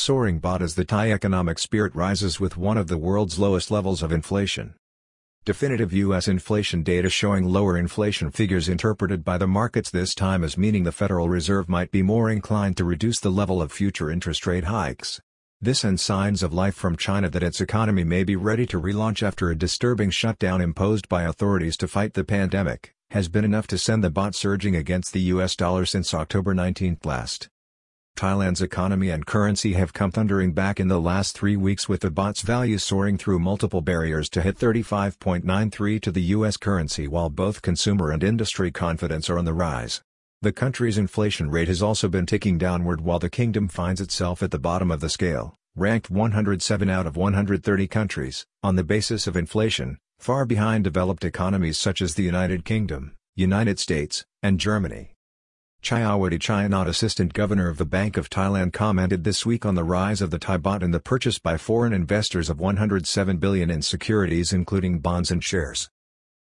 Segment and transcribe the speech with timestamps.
[0.00, 4.02] soaring baht as the Thai economic spirit rises with one of the world's lowest levels
[4.02, 4.74] of inflation.
[5.44, 6.28] Definitive U.S.
[6.28, 10.92] inflation data showing lower inflation figures interpreted by the markets this time as meaning the
[10.92, 15.20] Federal Reserve might be more inclined to reduce the level of future interest rate hikes.
[15.60, 19.22] This and signs of life from China that its economy may be ready to relaunch
[19.22, 23.76] after a disturbing shutdown imposed by authorities to fight the pandemic, has been enough to
[23.76, 27.48] send the baht surging against the US dollar since October 19 last.
[28.20, 32.10] Thailand's economy and currency have come thundering back in the last three weeks with the
[32.10, 36.58] baht's value soaring through multiple barriers to hit 35.93 to the U.S.
[36.58, 40.02] currency while both consumer and industry confidence are on the rise.
[40.42, 44.50] The country's inflation rate has also been ticking downward while the kingdom finds itself at
[44.50, 49.34] the bottom of the scale, ranked 107 out of 130 countries, on the basis of
[49.34, 55.14] inflation, far behind developed economies such as the United Kingdom, United States, and Germany.
[55.82, 60.20] Chayawati Chayanot Assistant Governor of the Bank of Thailand commented this week on the rise
[60.20, 64.52] of the Thai baht and the purchase by foreign investors of 107 billion in securities
[64.52, 65.88] including bonds and shares.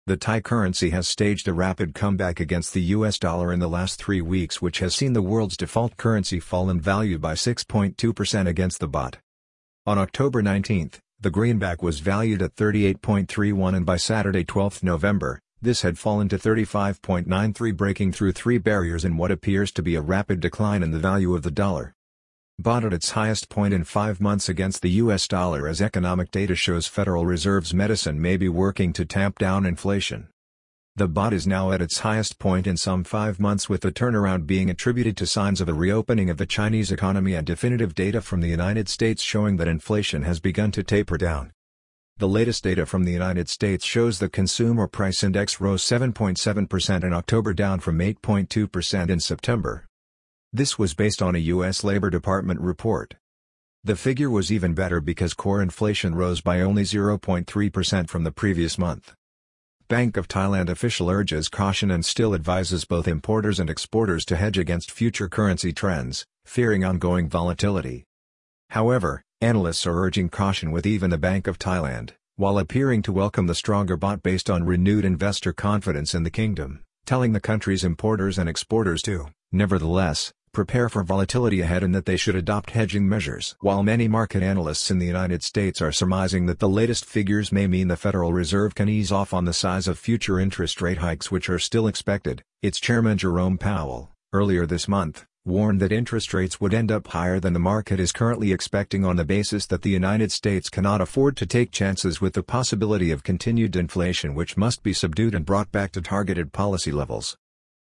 [0.06, 4.00] The Thai currency has staged a rapid comeback against the US dollar in the last
[4.00, 8.80] three weeks which has seen the world's default currency fall in value by 6.2% against
[8.80, 9.16] the baht.
[9.88, 15.82] On October 19, the greenback was valued at 38.31 and by Saturday 12 November, this
[15.82, 20.40] had fallen to 35.93 breaking through three barriers in what appears to be a rapid
[20.40, 21.94] decline in the value of the dollar.
[22.62, 26.56] Baht at its highest point in five months against the US dollar as economic data
[26.56, 30.28] shows Federal Reserve's medicine may be working to tamp down inflation.
[30.96, 34.46] The baht is now at its highest point in some five months with the turnaround
[34.46, 38.42] being attributed to signs of a reopening of the Chinese economy and definitive data from
[38.42, 41.52] the United States showing that inflation has begun to taper down.
[42.18, 47.12] The latest data from the United States shows the Consumer Price Index rose 7.7% in
[47.12, 49.88] October down from 8.2% in September.
[50.52, 51.84] This was based on a U.S.
[51.84, 53.16] Labor Department report.
[53.84, 58.78] The figure was even better because core inflation rose by only 0.3% from the previous
[58.78, 59.16] month.
[59.88, 64.60] Bank of Thailand official urges caution and still advises both importers and exporters to hedge
[64.60, 68.06] against future currency trends, fearing ongoing volatility.
[68.70, 73.46] However, Analysts are urging caution with even the Bank of Thailand, while appearing to welcome
[73.46, 78.38] the stronger baht based on renewed investor confidence in the kingdom, telling the country's importers
[78.38, 83.58] and exporters to, nevertheless, prepare for volatility ahead and that they should adopt hedging measures.
[83.60, 87.68] While many market analysts in the United States are surmising that the latest figures may
[87.68, 91.32] mean the Federal Reserve can ease off on the size of future interest rate hikes
[91.32, 96.62] which are still expected, its chairman Jerome Powell, earlier this month, warned that interest rates
[96.62, 99.90] would end up higher than the market is currently expecting on the basis that the
[99.90, 104.84] United States cannot afford to take chances with the possibility of continued inflation which must
[104.84, 107.36] be subdued and brought back to targeted policy levels.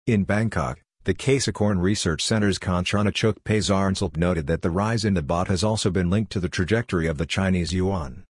[0.06, 5.48] In Bangkok, the Kasikorn Research Center's Kongtrannachok Pazarnsalp noted that the rise in the baht
[5.48, 8.25] has also been linked to the trajectory of the Chinese yuan.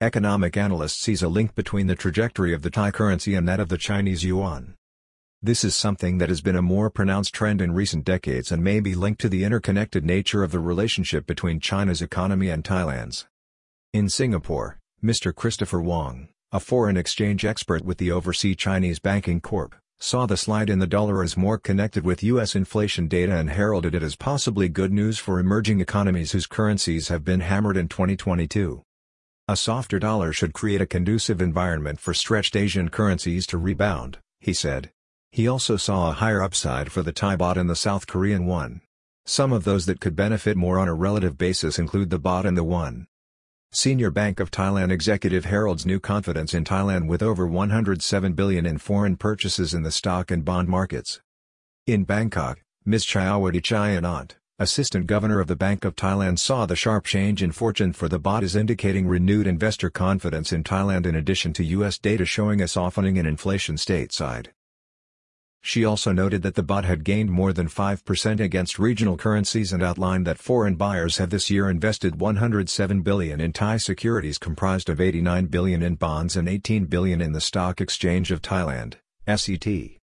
[0.00, 3.68] Economic analyst sees a link between the trajectory of the Thai currency and that of
[3.68, 4.74] the Chinese yuan.
[5.40, 8.80] This is something that has been a more pronounced trend in recent decades and may
[8.80, 13.28] be linked to the interconnected nature of the relationship between China's economy and Thailand's.
[13.92, 15.32] In Singapore, Mr.
[15.32, 20.68] Christopher Wong, a foreign exchange expert with the Overseas Chinese Banking Corp., saw the slide
[20.68, 22.56] in the dollar as more connected with U.S.
[22.56, 27.24] inflation data and heralded it as possibly good news for emerging economies whose currencies have
[27.24, 28.82] been hammered in 2022.
[29.46, 34.52] A softer dollar should create a conducive environment for stretched Asian currencies to rebound, he
[34.52, 34.90] said.
[35.30, 38.80] He also saw a higher upside for the Thai baht and the South Korean won.
[39.26, 42.56] Some of those that could benefit more on a relative basis include the baht and
[42.56, 43.06] the won.
[43.70, 48.78] Senior Bank of Thailand executive heralds new confidence in Thailand with over 107 billion in
[48.78, 51.20] foreign purchases in the stock and bond markets.
[51.86, 53.04] In Bangkok, Ms.
[53.04, 57.92] Chayawati Chayanot, Assistant Governor of the Bank of Thailand saw the sharp change in fortune
[57.92, 61.98] for the baht as indicating renewed investor confidence in Thailand in addition to U.S.
[61.98, 64.48] data showing a softening in inflation stateside.
[65.60, 69.82] She also noted that the baht had gained more than 5% against regional currencies and
[69.82, 75.00] outlined that foreign buyers have this year invested 107 billion in Thai securities comprised of
[75.00, 78.94] 89 billion in bonds and 18 billion in the Stock Exchange of Thailand,
[79.26, 79.98] SET.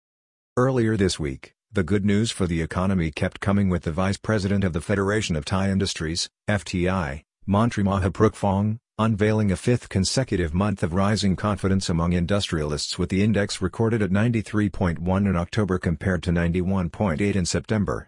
[0.57, 4.63] Earlier this week, the good news for the economy kept coming with the Vice President
[4.63, 10.93] of the Federation of Thai Industries, FTI, Montri Mahaprukphong, unveiling a fifth consecutive month of
[10.93, 17.35] rising confidence among industrialists with the index recorded at 93.1 in October compared to 91.8
[17.35, 18.07] in September.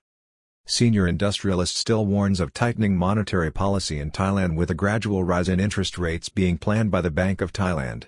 [0.66, 5.60] Senior industrialist still warns of tightening monetary policy in Thailand with a gradual rise in
[5.60, 8.06] interest rates being planned by the Bank of Thailand.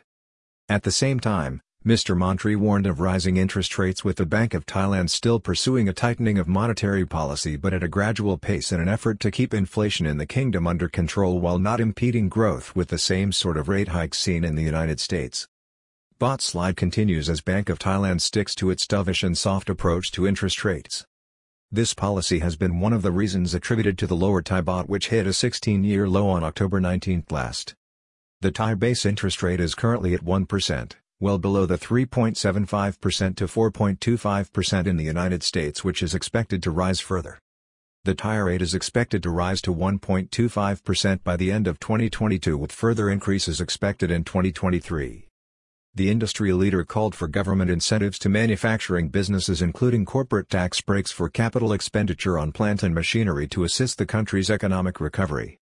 [0.69, 2.17] At the same time, Mr.
[2.17, 6.39] Montri warned of rising interest rates with the Bank of Thailand still pursuing a tightening
[6.39, 10.17] of monetary policy but at a gradual pace in an effort to keep inflation in
[10.17, 14.17] the kingdom under control while not impeding growth with the same sort of rate hikes
[14.17, 15.47] seen in the United States.
[16.19, 20.25] Baht slide continues as Bank of Thailand sticks to its dovish and soft approach to
[20.25, 21.05] interest rates.
[21.71, 25.09] This policy has been one of the reasons attributed to the lower Thai baht which
[25.09, 27.75] hit a 16-year low on October 19 last.
[28.41, 34.87] The Thai base interest rate is currently at 1% well below the 3.75% to 4.25%
[34.87, 37.39] in the United States which is expected to rise further.
[38.03, 42.71] The Thai rate is expected to rise to 1.25% by the end of 2022 with
[42.71, 45.27] further increases expected in 2023.
[45.95, 51.29] The industry leader called for government incentives to manufacturing businesses including corporate tax breaks for
[51.29, 55.59] capital expenditure on plant and machinery to assist the country's economic recovery.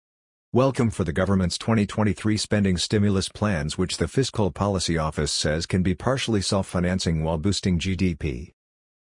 [0.57, 5.83] Welcome for the government's 2023 spending stimulus plans which the Fiscal Policy Office says can
[5.83, 8.55] be partially self-financing while boosting GDP.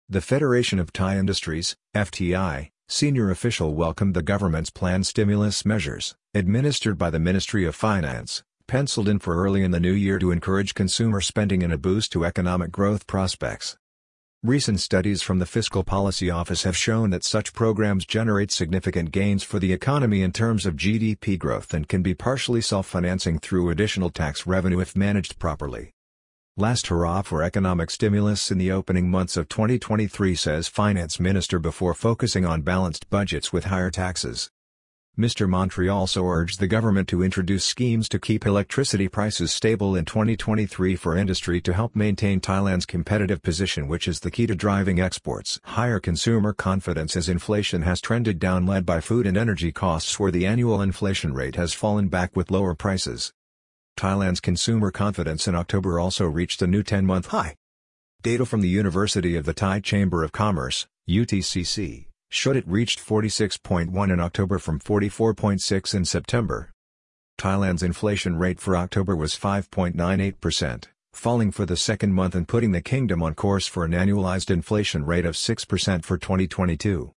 [0.09, 6.97] The Federation of Thai Industries, FTI, senior official welcomed the government's planned stimulus measures, administered
[6.97, 10.73] by the Ministry of Finance, penciled in for early in the new year to encourage
[10.73, 13.77] consumer spending and a boost to economic growth prospects.
[14.43, 19.41] Recent studies from the Fiscal Policy Office have shown that such programs generate significant gains
[19.41, 24.11] for the economy in terms of GDP growth and can be partially self-financing through additional
[24.11, 25.91] tax revenue if managed properly.
[26.55, 31.95] Last hurrah for economic stimulus in the opening months of 2023 says Finance Minister before
[31.95, 34.51] focusing on balanced budgets with higher taxes.
[35.17, 35.49] Mr.
[35.49, 40.95] Montri also urged the government to introduce schemes to keep electricity prices stable in 2023
[40.95, 45.59] for industry to help maintain Thailand's competitive position which is the key to driving exports.
[45.63, 50.29] Higher consumer confidence as inflation has trended down led by food and energy costs where
[50.29, 53.33] the annual inflation rate has fallen back with lower prices.
[53.97, 57.55] Thailand's consumer confidence in October also reached a new 10-month high.
[58.21, 64.11] Data from the University of the Thai Chamber of Commerce, UTCC showed it reached 46.1
[64.11, 66.71] in October from 44.6 in September.
[67.37, 72.81] Thailand's inflation rate for October was 5.98%, falling for the second month and putting the
[72.81, 77.13] kingdom on course for an annualized inflation rate of 6% for 2022.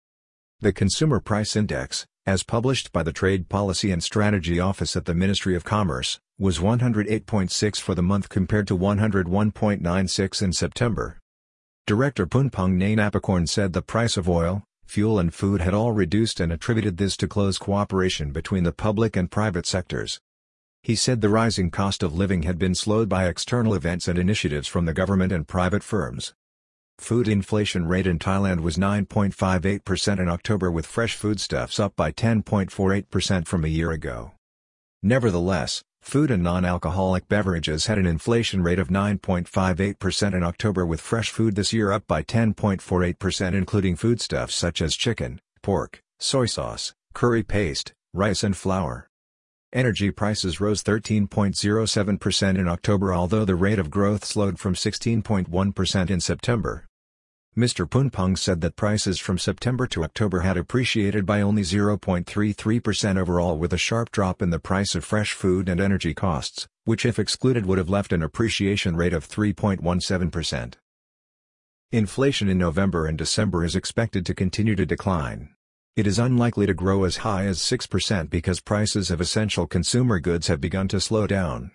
[0.61, 5.13] The Consumer Price Index, as published by the Trade Policy and Strategy Office at the
[5.13, 11.17] Ministry of Commerce, was 108.6 for the month compared to 101.96 in September.
[11.88, 16.51] Director Punpong Nainapakorn said the price of oil, fuel and food had all reduced and
[16.51, 20.19] attributed this to close cooperation between the public and private sectors.
[20.81, 24.68] He said the rising cost of living had been slowed by external events and initiatives
[24.68, 26.33] from the government and private firms.
[26.97, 33.47] Food inflation rate in Thailand was 9.58% in October with fresh foodstuffs up by 10.48%
[33.47, 34.31] from a year ago.
[35.03, 41.30] Nevertheless, Food and non-alcoholic beverages had an inflation rate of 9.58% in October with fresh
[41.30, 47.44] food this year up by 10.48% including foodstuffs such as chicken, pork, soy sauce, curry
[47.44, 49.07] paste, rice and flour.
[49.72, 56.19] Energy prices rose 13.07% in October although the rate of growth slowed from 16.1% in
[56.19, 56.88] September.
[57.59, 57.85] Mr.
[57.85, 63.73] Punpong said that prices from September to October had appreciated by only 0.33% overall with
[63.73, 67.65] a sharp drop in the price of fresh food and energy costs, which if excluded
[67.65, 70.75] would have left an appreciation rate of 3.17%.
[71.91, 75.50] Inflation in November and December is expected to continue to decline.
[75.97, 80.48] It is unlikely to grow as high as 6% because prices of essential consumer goods
[80.48, 81.72] have begun to slow down.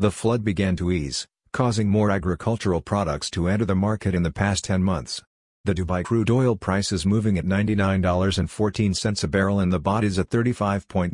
[0.00, 4.32] The flood began to ease, causing more agricultural products to enter the market in the
[4.32, 5.22] past 10 months.
[5.68, 10.18] The Dubai crude oil price is moving at $99.14 a barrel and the baht is
[10.18, 11.12] at 35.96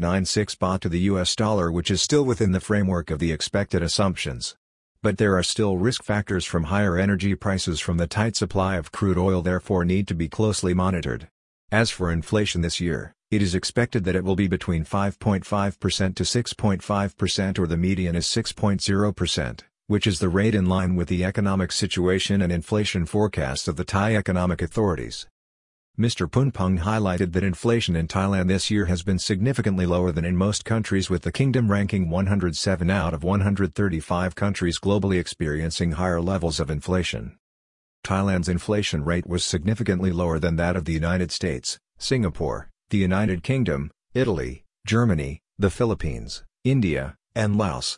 [0.58, 4.54] baht to the US dollar which is still within the framework of the expected assumptions.
[5.02, 8.92] But there are still risk factors from higher energy prices from the tight supply of
[8.92, 11.26] crude oil therefore need to be closely monitored.
[11.73, 16.23] As for inflation this year, it is expected that it will be between 5.5% to
[16.23, 21.70] 6.5% or the median is 6.0% which is the rate in line with the economic
[21.70, 25.26] situation and inflation forecasts of the Thai economic authorities.
[25.98, 26.28] Mr.
[26.28, 30.64] Punpong highlighted that inflation in Thailand this year has been significantly lower than in most
[30.64, 36.68] countries with the kingdom ranking 107 out of 135 countries globally experiencing higher levels of
[36.70, 37.36] inflation.
[38.04, 43.42] Thailand's inflation rate was significantly lower than that of the United States, Singapore, the United
[43.42, 47.92] Kingdom, Italy, Germany, the Philippines, India, and Laos.